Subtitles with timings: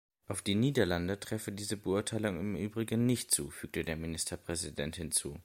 [0.25, 5.39] Auf die Niederlande treffe diese Beurteilung im Übrigen nicht zu, fügte der Ministerpräsident hinzu.